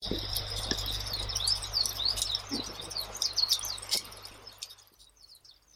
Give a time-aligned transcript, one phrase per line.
[0.00, 0.10] 田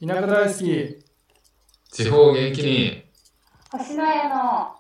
[0.07, 1.05] 舎大好き。
[1.91, 3.05] 地方元気に。
[3.73, 4.77] 星の家の。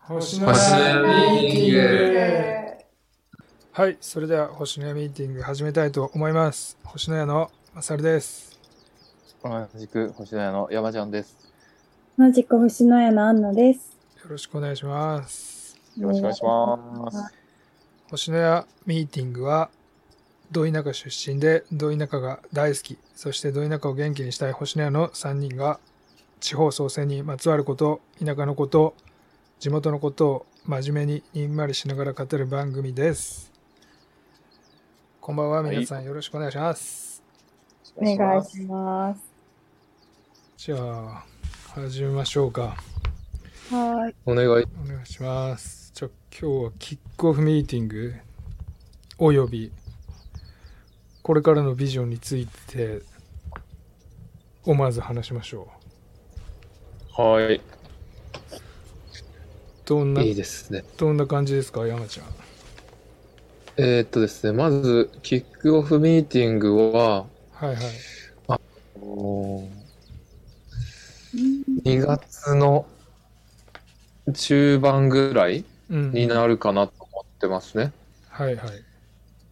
[0.00, 2.84] 星の星のややミーティング。
[3.72, 6.76] はいそれでは星のやミーティング始めたいと思います。
[6.84, 8.60] 星のやのまさるです。
[9.42, 11.34] 同じく星野屋の山ちゃんです。
[12.18, 13.96] 同じく星の家のアンナです。
[14.22, 15.78] よろしくお願いします。
[15.96, 17.45] よろしくお願いします。
[18.10, 19.68] 星のやミーティングは
[20.52, 22.98] ど田舎出身でど田舎が大好き。
[23.14, 25.80] そしてど田舎を元気にしたい星のやの3人が
[26.38, 28.94] 地方創生にまつわること田舎のこと
[29.58, 33.50] 地元のことを真面目ににんまりしながら語る番組です。
[35.20, 36.04] こんばんは皆さん。
[36.04, 37.22] よろしくお願いします、
[37.96, 39.20] お願いします。
[40.56, 41.24] じゃあ
[41.74, 42.76] 始めましょうか。
[43.70, 44.48] はお願い。
[44.48, 44.54] お
[44.86, 48.12] 願いしますじゃあ今日はキックオフミーティング
[49.16, 49.72] および
[51.22, 53.00] これからのビジョンについて
[54.66, 55.68] をまず話しましょ
[57.18, 57.22] う。
[57.22, 57.62] はい。
[59.86, 60.84] どんないいですね。
[60.98, 62.26] どんな感じですか山ちゃん。
[63.78, 67.74] えー、っとですねまずキックオフミーティングははい
[68.48, 68.60] はい。
[69.00, 69.68] おー
[71.86, 72.84] 2月の
[74.34, 77.92] 中盤ぐらいうんになるかなと思ってますね、
[78.28, 78.68] はいはい。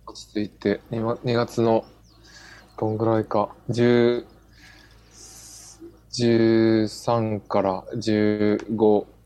[0.07, 0.81] 落ち着いて。
[0.91, 1.85] 2, 2月の
[2.79, 3.51] どんぐらいか。
[3.71, 4.25] 10
[6.15, 7.85] 13から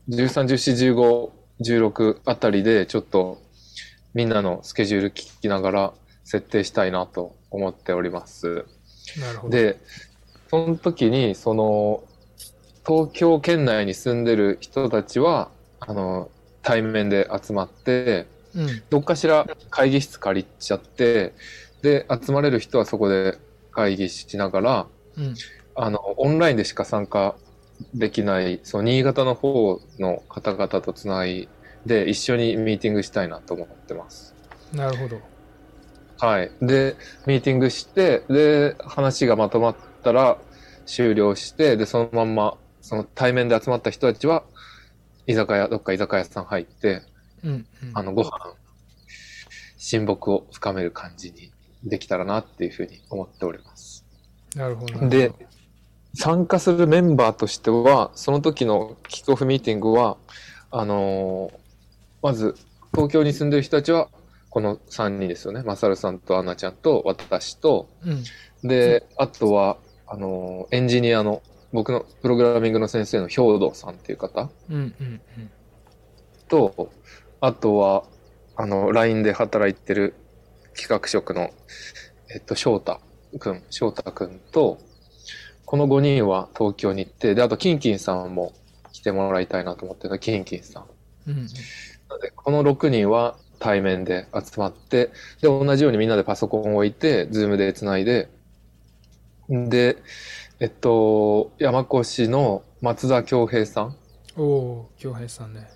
[0.09, 3.41] 1513141516あたりでちょっと
[4.15, 5.93] みんなのスケジュール聞きながら
[6.23, 8.65] 設定したいなと思っております。
[9.19, 9.55] なるほど。
[9.55, 9.79] で
[10.49, 12.03] その時にその
[12.87, 21.33] 東京圏内に住んでる人たちはあの対面で集まってうんどっかしら会議室借りちゃって
[21.81, 23.37] で集まれる人はそこで
[23.71, 24.87] 会議しながら
[25.17, 25.35] うん
[25.75, 27.35] あのオンラインでしか参加
[27.93, 31.47] できないその新潟の方の方々とつない
[31.85, 34.35] で一緒にミーティングしたいなと思ってます。
[34.73, 35.21] なるほど
[36.19, 36.51] はい。
[36.61, 40.37] で、ミーティングして、で、話がまとまったら
[40.85, 44.43] 終了して、で、そのまんま、その対面で集まった人たちは、
[45.27, 47.01] 居酒屋、どっか居酒屋さん入って、
[47.43, 48.31] うんうんあの、ご飯、
[49.77, 51.51] 親睦を深める感じに
[51.83, 54.05] できたらなっていうふうに思っております。
[54.55, 55.31] なるほどで、
[56.15, 60.17] 参加するメンバーとしては、その時のキックオフミーティングは、
[60.71, 61.59] あのー
[62.21, 62.55] まず、
[62.93, 64.09] 東京に住んでる人たちは、
[64.49, 65.61] この3人ですよね。
[65.63, 68.23] マサルさんとアンナちゃんと私と、うん
[68.67, 71.41] で、あとは、あのーエンジニアの、
[71.71, 75.51] 僕のプログラミングの先生の兵藤さんっていう方うんうんうん
[76.49, 76.91] と、
[77.39, 78.03] あとは、
[78.57, 80.15] あの、LINE で働いてる
[80.75, 81.51] 企画職の、
[82.33, 82.99] えっと、翔太
[83.39, 84.79] くん、翔太くんと、
[85.65, 88.53] この5人は東京に行って、で、あと、キンキンさんも
[88.91, 90.85] 来てもらいたいなと思ってるキンキンさん。
[91.27, 91.47] うん
[92.21, 98.29] で、この6人は対面で集まって、で、同じようにみんなでパソコンを置いて、ズームでつないで、
[99.47, 99.97] で、
[100.61, 103.95] えっと、山越の松田恭平さん。
[104.35, 105.69] おお京平さんね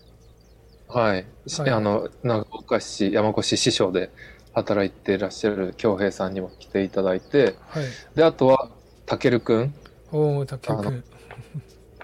[0.89, 1.25] はい。
[1.47, 4.09] しはいあの、長岡市、山越師匠で
[4.51, 8.71] 働いていらっしゃる恭平さんにも来ていただいて、はいで、あとは、
[9.05, 9.73] たけるくん。
[10.11, 11.03] おお竹くん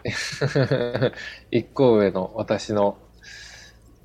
[1.51, 2.97] 一個上の私の、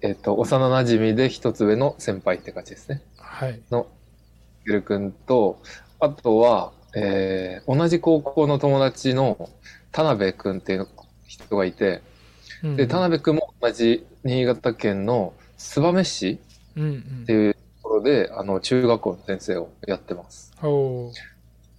[0.00, 3.04] えっと、幼馴染で一つ上の先輩って感じですね。
[3.18, 3.88] はいの、た
[4.66, 5.62] けるくんと、
[6.00, 9.48] あとは、えー同じ高校の友達の
[9.92, 10.88] 田辺くんっていう
[11.26, 12.02] 人がいて、
[12.62, 16.40] うんで、田辺くんも同じ新潟県の燕市
[16.76, 17.00] うんうん。
[17.22, 20.52] っていうところで、あの、中学校の先生をやってます。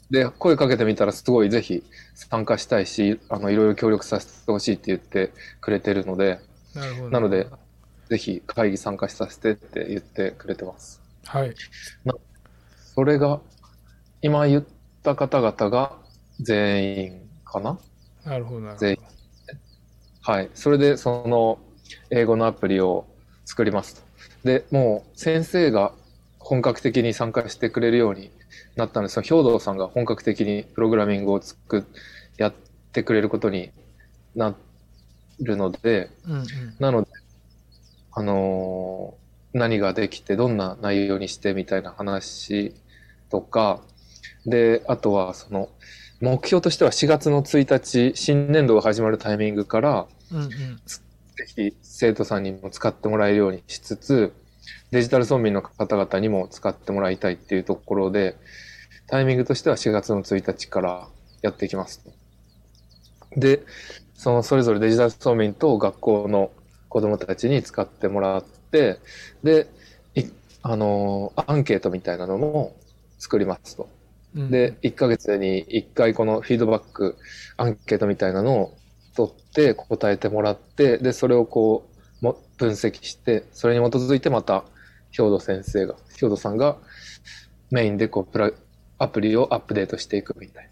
[0.10, 1.84] で、声かけてみたらすごいぜひ
[2.14, 6.40] 参加したいし、あの、いろいろ協力させてほしいって言ってくれてるので、
[6.74, 7.10] なるほど。
[7.10, 7.48] なので、
[8.10, 11.02] ぜひ会議参加させてって言ってくれてます。
[11.26, 11.56] はい。
[12.94, 13.42] それが、
[14.22, 14.66] 今言っ
[15.06, 15.94] た方々が
[16.42, 17.80] 全員かな？
[18.26, 18.80] なるほどなるほど。
[18.80, 18.98] 全員。
[20.22, 20.50] はい。
[20.56, 21.60] それで、その、
[22.10, 23.06] 英語のアプリを
[23.46, 24.02] 作りますと。
[24.44, 25.94] で、もう、先生が
[26.40, 28.32] 本格的に参加してくれるように
[28.76, 31.84] なったので、その兵藤さんが本格的にプログラミングを作っ、
[32.38, 32.54] やっ
[32.92, 33.72] てくれることに
[34.36, 34.56] な
[35.40, 36.46] るので、うんうん。
[36.80, 37.08] なので、
[38.12, 39.26] あのー
[39.58, 42.76] 何ができて、どんな内容にしてみたいな話
[43.30, 43.80] とか、
[44.46, 45.70] で、あとは、その、
[46.22, 50.50] 目標としては4月の1日、新年度が始まるタイミングから、うんうん
[51.38, 54.34] ぜひ生徒さんにも使ってもらえるようにしつつ、
[54.92, 58.38] でデジタル村民の方々にも使ってもらいたいっていうところで、
[59.08, 61.10] タイミングとしては4月の1日から
[61.42, 62.12] やっていきますと。
[63.38, 63.64] で、
[64.14, 66.52] そのそれぞれデジタル村民と学校の
[66.90, 69.00] 子供たちに使ってもらって、
[69.44, 69.68] で、
[70.16, 70.24] い
[70.62, 72.76] あのーアンケートみたいなのも
[73.20, 73.90] 作りますと。
[74.36, 77.18] うんで、1ヶ月に1回このフィードバック、
[77.58, 78.78] アンケートみたいなのを
[79.16, 81.90] 取って答えてもらって、で、それをこ
[82.22, 84.66] う、も分析して、それに基づいてまた、
[85.12, 86.78] 兵藤先生が、兵藤さんが
[87.72, 88.52] メインでこうプラ、
[88.98, 90.70] アプリをアップデートしていくみたいな。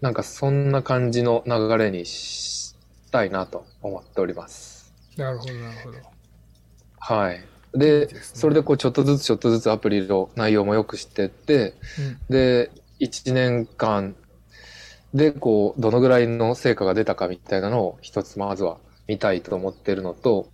[0.00, 2.74] なんかそんな感じの流れにし
[3.10, 4.92] たいなと思っております。
[5.16, 5.98] なるほどなるほど
[6.98, 7.44] はい。
[7.76, 12.18] いで、それでこうちょっとずつちょっとずつアプリの内容も良くしてって、うん。
[12.28, 14.14] で、1年間
[15.14, 20.48] で、こう、どのぐらいの成果が出たかみたいなのを一つまずは見たいと思ってるのと、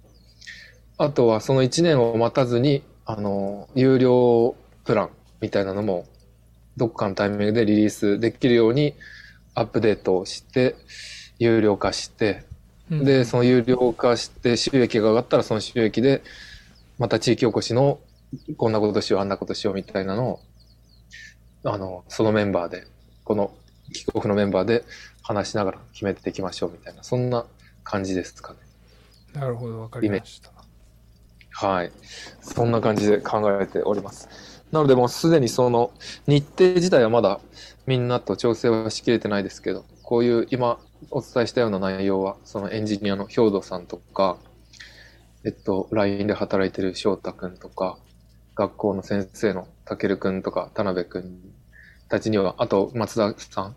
[0.99, 6.07] あとはその1年を待たずに、あの、有料プランみたいなのも、
[6.77, 8.95] どっかのタイミングでリリースできるように
[9.55, 10.77] アップデートをして、
[11.39, 12.45] 有料化して、
[12.91, 13.05] うん。
[13.05, 16.23] で、その有料化して収益が上がったらその収益で、
[17.01, 17.99] また地域おこしの
[18.59, 20.41] こんなことしよう、あんなことしようみたいなのを、
[21.65, 22.85] あの、そのメンバーで、
[23.25, 23.53] この
[23.91, 24.85] キックオフのメンバーで
[25.23, 27.47] 話しながら決めていきましょうみたいな、そんな
[27.85, 28.59] 感じですかね。
[29.33, 30.53] なるほどわかりました
[31.53, 31.93] はい。
[32.43, 34.29] そんな感じで考えております。
[34.71, 35.93] なのでもうすでにその
[36.27, 37.41] 日程自体はまだ
[37.87, 40.79] みんなと調整はしきれてないですけど、こういう今
[41.11, 44.37] お伝えしたような内容は、そのエンジニアの兵藤さんとか、
[45.45, 47.99] えっと、LINE で働いてる翔太くんとか、
[48.55, 51.41] 学校の先生のたけるくんとか、田辺くん
[52.09, 53.77] たちには、あと松田さん、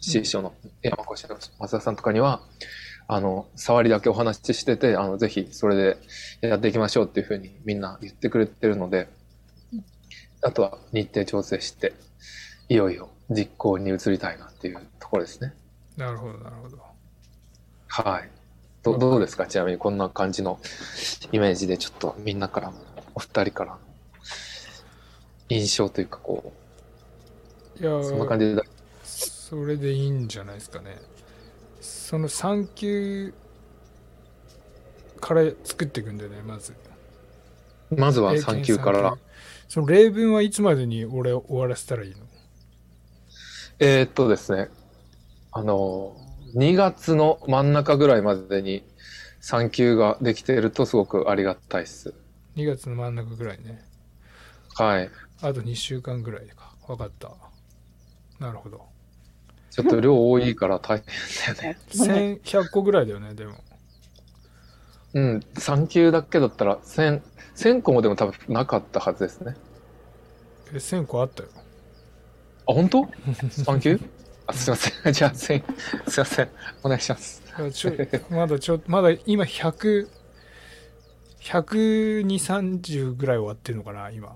[0.00, 2.40] 師匠の山越の松田さんとかには、
[3.08, 5.96] あの、触りだけお話ししてて、あの、ぜひそれで
[6.40, 9.08] やっていきましょうっていうふうにみんな言ってくれてるので、
[10.42, 11.92] あとは日程調整して、
[12.68, 15.54] いよいよ実行に移りたいなっていうところですね。
[15.96, 16.78] なるほどなるほど
[17.88, 18.35] はい。
[18.92, 19.46] どどうですか？
[19.46, 20.58] ちなみにこんな感じの
[21.32, 22.78] イメージでちょっとみんなからも、
[23.14, 23.72] お二人から。
[23.72, 23.78] の
[25.48, 26.52] 印象というかこ
[27.80, 28.62] いやう、そんな感じで、
[29.04, 30.98] それでいいんじゃないですかね。
[31.80, 33.32] その3級
[35.20, 36.74] から作っていくんだよねまず。
[37.96, 39.16] まずは英検3級から。
[39.68, 42.16] その例文はいつまでに俺終わらせたらいいの？
[43.78, 44.68] えーっとですね、
[45.52, 46.16] あの、
[46.54, 48.84] 2月の真ん中ぐらいまでに
[49.42, 52.14] 3級ができているとすごくありがたいっす。
[52.56, 53.82] 2月の真ん中ぐらいね
[54.74, 55.10] はい。
[55.42, 57.30] あと2週間ぐらいか分かった
[58.38, 58.82] なるほど
[59.70, 61.02] ちょっと量多いから大
[61.44, 61.78] 変だよね。
[61.88, 63.56] 1100 個ぐらいだよねでも
[65.14, 67.22] うん、3級だけだったら1000、
[67.56, 69.56] 1000個もでも多分なかったはずですね。
[70.72, 71.48] え1000個あったよ
[72.68, 73.02] あ、本当
[73.38, 74.00] ?3 級
[74.46, 75.12] あ、すいません。
[75.12, 76.48] じゃあ、1000、すいません。
[76.82, 77.42] お願いします。
[77.72, 77.92] ちょ
[78.28, 80.08] まだちょまだ今100
[81.40, 84.34] 12030ぐらい終わってるのかな今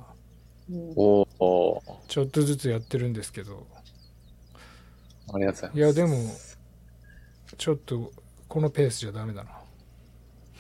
[0.97, 3.67] おおちょっとずつやってるんですけど
[5.33, 5.79] ありがとうございます。
[5.79, 6.17] いやでも
[7.59, 8.13] ちょっと
[8.49, 9.51] このペースじゃダメだな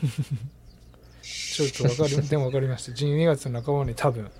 [1.22, 4.30] ちょっとわかり でも分かりました12月の半ばに多分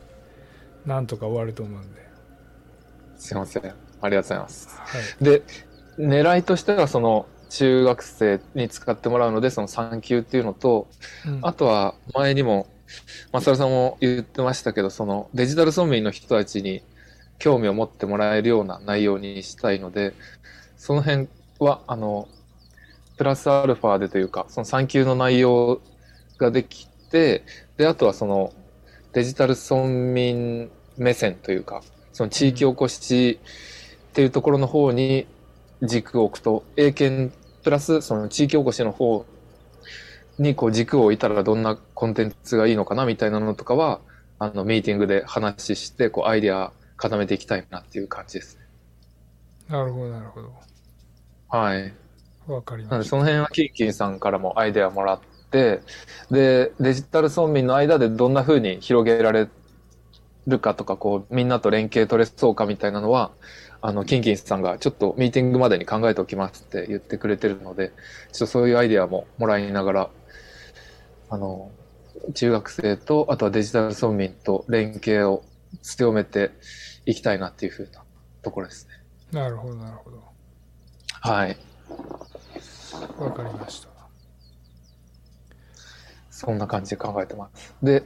[0.85, 2.01] なんとか終わると思うんで、
[3.17, 3.90] すいません。
[4.01, 4.69] ありがとうございます。
[4.77, 5.43] はい、で、
[5.99, 10.89] 狙いとしては、その、中学生に使ってもらうので、その3級っていうのと、
[11.27, 12.69] うんあとは前にも、
[13.33, 16.83] マサルさんも言ってましたけど、そのデジタル村民の人たちに
[17.39, 20.15] 興味を持ってもらえるような内容にしたいので、
[20.77, 21.29] その辺
[21.59, 22.29] は、あの、
[23.17, 25.81] プラスアルファでというか、その3級の内容
[26.39, 27.45] ができて、
[27.77, 28.53] で、あとはその
[29.13, 32.99] デジタル村民目線というか、その地域おこし
[34.11, 35.27] っていうところの方に
[35.83, 39.25] 軸を置くと、英検プラスその地域おこしの方
[40.39, 44.01] にこう軸を置いたらどんなコンテンツがいいのかなみたいなのとかは、
[44.39, 48.63] あの、ミーティングで話して、こう、アイデア固めていきたいなっていう感じですね。
[49.69, 50.53] なるほどなるほど
[51.49, 51.95] はい。
[52.47, 55.83] わかりましたその辺はキンキンさんからもアイデアもらって、
[56.31, 59.47] で、デジタル村民の間でどんな風に広げられ
[60.47, 63.33] るかとか、こう、みんなと連携取れそうかみたいなのは、
[63.83, 70.11] あの、キンキンさんがちょっとミーティングまでに考えておきますって言ってくれてるので、ちょっとそういうアイデアももらいながら、
[71.31, 71.71] あの、
[72.35, 75.45] 中学生と、あとはデジタル村民と連携を
[75.83, 76.51] 強めて
[77.07, 78.03] いきたいなっていう風な
[78.43, 78.95] ところですね。
[79.33, 80.23] なるほどなるほど
[81.21, 81.57] はい。
[83.19, 83.91] わかりました
[86.31, 87.75] そんな感じで考えてます。
[87.83, 88.03] で、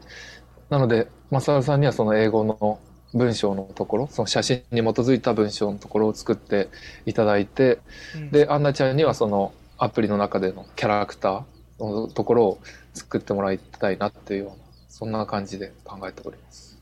[0.71, 2.78] なので、マサルさんにはその英語の
[3.12, 6.68] 文章のところ、その写真に基づいた文章のところを作って
[7.06, 7.78] いただいて、
[8.16, 12.59] うんで、アンナちゃんにはそのアプリの中でのキャラクターのところを
[12.92, 14.56] 作ってもらいたいなっていうような、
[14.88, 16.78] そんな感じで考えております。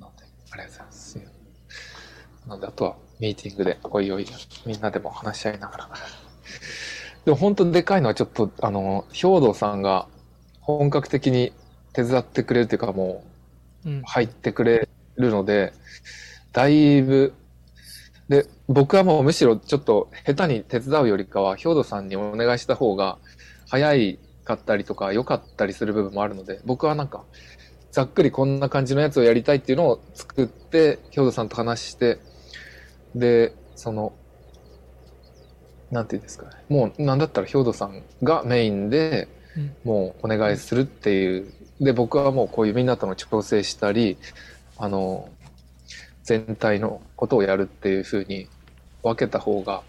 [0.00, 1.18] なので、ありがとうございます。
[2.46, 4.26] なので、あとはミーティングで、おいおい、
[4.66, 5.88] みんなでも話し合いながら。
[7.24, 10.06] でも本当にでかいのはちょっと、あの、兵道さんが
[10.66, 11.52] 本格的に
[11.92, 13.22] 手伝ってくれるというかも
[13.84, 15.72] う、うん入ってくれるので、
[16.52, 17.34] だいぶ、
[18.28, 23.18] で、僕はもうむしろちょっと下手に手伝うよりかは、兵頭さんにお願いした方が
[23.68, 27.22] 早いかったりとか良かったりする部分もあるので、僕はなんか、
[27.92, 32.18] ざっくりこんな感じのやつをやりたいっていうのを作って、兵頭さんと話して、
[33.14, 34.12] で、その、
[35.92, 36.50] なんていうんですかね。
[36.68, 39.35] もうなんだったら兵頭さんがメインで、うん
[39.84, 41.52] もうお願いするっていう。
[41.80, 44.16] で、僕はもうこういうみんなとの調整したり、
[44.78, 45.28] あの、
[46.22, 48.48] 全体のことをやるっていう風に
[49.02, 49.82] 分けた方が、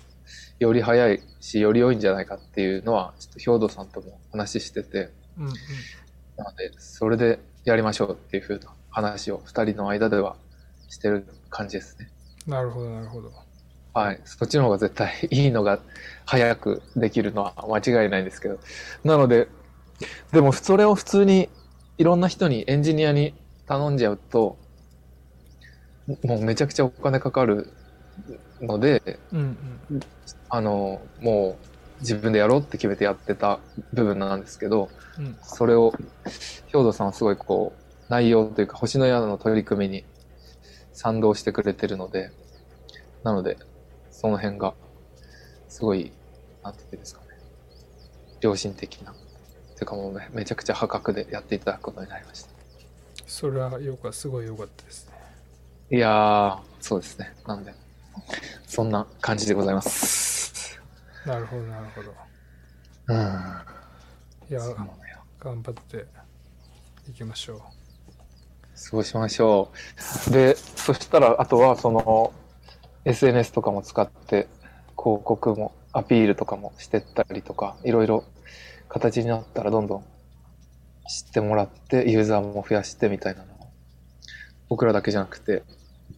[0.59, 5.53] より早いし、より良いんじゃないかっていうのは、ちょっと兵頭さんとも話してて、うんうん
[6.37, 10.35] なので、それでやりましょうっていう風な話を二人の間では
[10.87, 12.09] してる感じですね。
[12.45, 13.31] なるほどなるほど
[13.93, 14.21] はい。
[14.25, 15.79] そっちの方が絶対いいのが
[16.25, 18.59] 早くできるのは間違いないんですけど。
[19.03, 19.47] なので、
[20.31, 21.49] でもそれを普通に
[21.97, 23.33] いろんな人にエンジニアに
[23.65, 24.57] 頼んじゃうと、
[26.23, 27.73] もうめちゃくちゃお金かかる
[28.61, 29.01] ので、
[29.31, 29.39] うん
[29.89, 29.99] うん。
[30.49, 33.59] あの、もう自分でやろうって決めてやってた
[33.93, 35.37] 部分なんですけど、うん。
[35.41, 35.93] それを、
[36.67, 40.05] 兵頭さんはすごいこう、内容というか、星の宿の取り組みに
[40.93, 42.31] 賛同してくれてるので、
[43.23, 43.57] なので、
[44.09, 44.75] その辺が、
[45.67, 46.13] すごい、
[46.63, 47.27] なんていうんですかね、
[48.41, 49.13] 良心的な、
[49.77, 52.49] というかもうめめちゃくちゃ破格でやっていただくことになりました。
[53.27, 55.13] それはよかすごい良かったですね
[55.91, 57.33] いやー、そうですね。
[57.45, 57.73] なんで、
[58.65, 60.81] そんな感じでございます。
[61.25, 62.13] なるほどなるほど
[63.07, 63.17] うん。
[64.49, 64.61] いや
[65.39, 66.05] 頑張って
[67.09, 67.61] いきましょう
[68.73, 69.71] そうしましょ
[70.27, 70.31] う。
[70.31, 72.31] で、そしたら、あとは、その、
[73.05, 74.47] SNS とかも使って、
[74.97, 78.23] 広告も、アピールとかもしてったりとか、いろいろ
[78.89, 80.05] 形になったらどんどん
[81.07, 83.67] 知ってもらって、ユーザーも増やしてみたいなのを、
[84.69, 85.63] 僕らだけじゃなくて、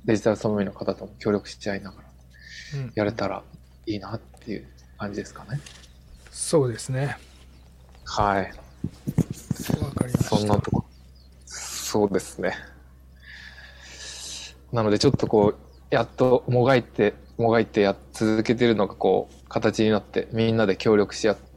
[0.05, 2.09] デジタルソムリの方とも協力し合いながら
[2.75, 3.43] うんやれたら
[3.85, 5.59] いいなっていう感じですかね。
[6.31, 7.17] そうですね
[8.05, 8.51] はい。
[9.81, 10.85] わかりましたそんなとこ。
[11.45, 12.53] そうですね。
[14.71, 15.55] なのでちょっとこう、
[15.89, 21.48] やっともがいて、もがいてやっ続けてるのがこう、形になって、みんなで協力し合って、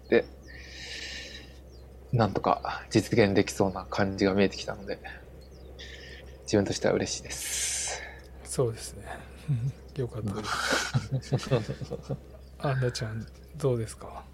[2.12, 4.98] なんとか実現できそうな感じが見えてきたので、
[6.42, 8.00] 自分としては嬉しいです。
[8.44, 9.04] そうですね。
[9.96, 10.32] よかった
[11.18, 11.50] です。
[12.60, 13.26] アンナちゃん
[13.56, 14.24] どうですか？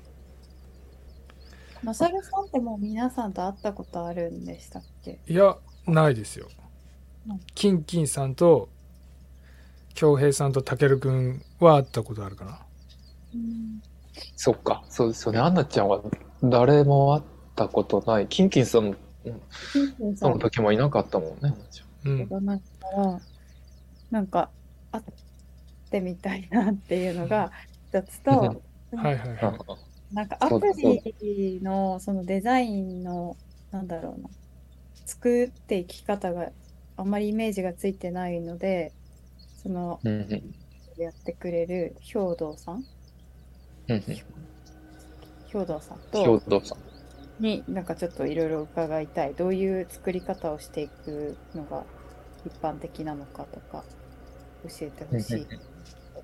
[1.82, 5.20] マサルさんってもう皆さんと会ったことあるんでしたっけ？
[5.28, 5.56] いや
[5.86, 6.48] ないですよ。
[7.28, 7.40] うん。
[7.54, 8.68] キンキンさんと
[9.94, 12.66] 恭平さんとたけるくんは会ったことあるかな。
[13.34, 13.80] うん。
[14.36, 15.38] そっか、そうですよね。
[15.38, 16.02] アンナちゃんは
[16.42, 17.22] 誰も会っ
[17.58, 18.28] たことない。
[18.28, 18.96] キンキンさんの
[19.72, 20.30] キンキンさん。
[20.32, 21.54] その時もいなかったもんね。
[22.04, 22.28] うん。
[22.28, 23.20] がないから、
[24.10, 24.50] なんか
[24.92, 25.04] 会っ
[25.90, 27.50] てみたいなっていうのが
[27.90, 30.14] 一つと、はいはいはい。
[30.14, 30.60] なんかアプ
[31.20, 33.36] リのそのデザインの
[33.72, 34.30] なんだろうな
[35.04, 36.50] 作っていき方が
[36.96, 38.92] あんまりイメージがついてないので
[39.62, 40.00] その
[40.96, 42.84] やってくれる兵道さん？
[43.88, 44.02] うんうん。
[45.52, 46.78] 兵道さん兵と頭さん。
[47.40, 51.84] になんかちょっといろいろ伺いたいどういう作り方をしていくのが
[52.44, 53.84] 一般的なのかとか
[54.64, 55.56] 教えてほしいと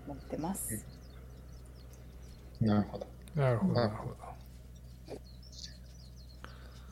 [0.06, 0.86] 思ってます。
[2.60, 3.06] なるほど。
[3.34, 4.16] なるほどなるほど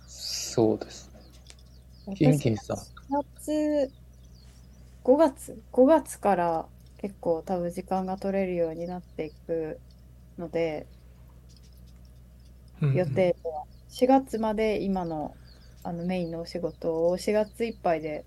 [0.07, 1.11] そうです
[2.07, 2.15] ね。
[2.15, 2.77] キンキンさん。
[2.77, 3.93] 4月、
[5.05, 9.81] 5月、5月から結構多分時間が取れるようになっていく
[10.39, 10.87] ので、
[12.81, 13.65] うんうん予定は
[14.03, 15.37] 4月まで今の
[15.85, 18.25] あのメインのお仕事を4月いっぱいで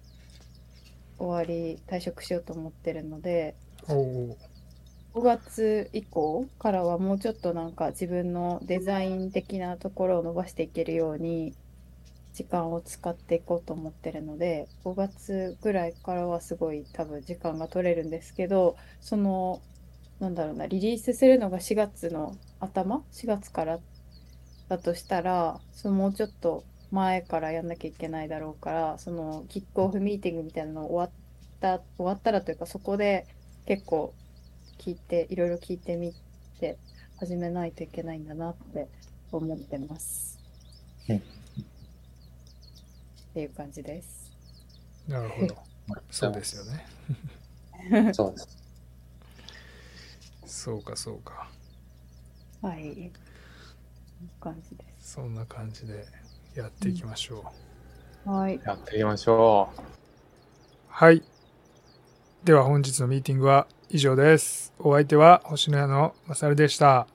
[1.18, 3.56] 終わり、退職しようと思ってるので、
[3.90, 4.38] おお
[5.16, 11.54] 5月以降からはもうちょっとなんか自分のデザイン的なところを伸ばしていけるように
[12.34, 19.62] 時間を使っていこうと思ってるので5月ぐらいからはすごい多分時間が取れるんですけどその
[20.20, 23.80] なんだろうなリリースするのが4月の頭？4月から
[24.68, 31.10] だとしたらそのもうちょっと前からやんなきゃいけないだろうから、そのキックオフミーティングみたいなの終わっ
[31.60, 33.28] た、終わったらというか、そこで
[33.66, 34.14] 結構
[34.78, 36.14] 聞いて、いろいろ聞いてみ
[36.60, 36.78] て、
[37.18, 38.88] 始めないといけないんだなって
[39.32, 40.40] 思ってます。
[41.10, 41.22] うんっ
[43.36, 44.32] ていう感じです。
[45.10, 45.58] なるほど。
[46.10, 48.14] そうですよね。
[48.14, 48.48] そうです。
[50.64, 51.52] そうかそうか。
[52.62, 53.12] はい。
[54.40, 55.14] 感じです。
[55.14, 56.06] そんな感じで
[56.56, 57.44] やっていきましょ
[58.26, 58.30] う。
[58.30, 58.60] はい。
[58.66, 59.70] やっていきましょ
[60.88, 61.22] はい。
[62.44, 64.74] では本日のミーティングは以上です。
[64.80, 67.08] お相手は星の屋のまさるでした。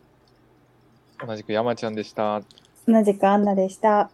[1.25, 2.43] 同じく山ちゃんでした。
[2.87, 4.11] 同じくアンナでした。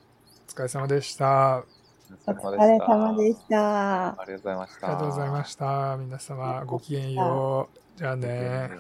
[0.49, 1.65] お疲れ様でした。
[2.26, 4.09] お疲れ様でした。
[4.09, 4.87] ありがとうございました。
[4.87, 5.97] ありがとうございました。
[5.99, 7.99] 皆様ごきげんよう。
[7.99, 8.71] じゃあね。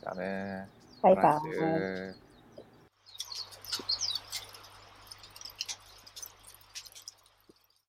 [0.00, 0.68] じゃあね。
[1.02, 2.25] バイバイ。